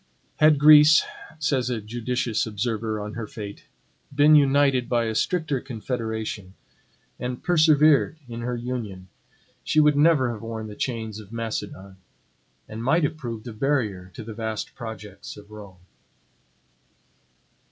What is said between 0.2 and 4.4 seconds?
Had Greece, says a judicious observer on her fate, been